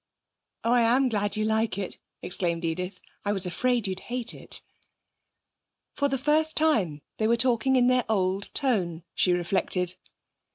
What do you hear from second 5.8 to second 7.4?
For the first time they were